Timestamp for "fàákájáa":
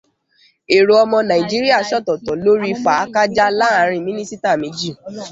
2.83-3.55